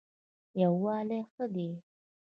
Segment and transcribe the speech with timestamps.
[0.61, 1.69] یووالی ښه دی.